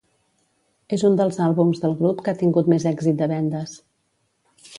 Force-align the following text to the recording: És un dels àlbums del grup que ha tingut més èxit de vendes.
És 0.97 1.03
un 1.09 1.17
dels 1.19 1.37
àlbums 1.47 1.83
del 1.83 1.93
grup 1.99 2.25
que 2.29 2.33
ha 2.35 2.41
tingut 2.41 2.73
més 2.75 2.89
èxit 2.93 3.21
de 3.21 3.29
vendes. 3.35 3.77